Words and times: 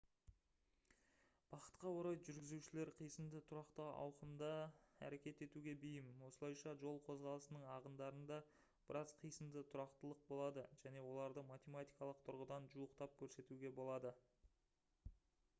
бақытқа 1.49 1.89
орай 1.97 2.15
жүргізушілер 2.27 2.91
қисынды 3.01 3.41
тұрақты 3.51 3.85
ауқымда 4.05 4.49
әрекет 5.09 5.43
етуге 5.47 5.75
бейім 5.83 6.09
осылайша 6.29 6.73
жол 6.85 6.97
қозғалысының 7.11 7.67
ағындарында 7.75 8.41
біраз 8.89 9.15
қисынды 9.21 9.65
тұрақтылық 9.77 10.25
болады 10.33 10.67
және 10.87 11.05
оларды 11.13 11.47
математикалық 11.53 12.27
тұрғыдан 12.31 12.69
жуықтап 12.75 13.17
көрсетуге 13.23 13.75
болады 13.83 14.19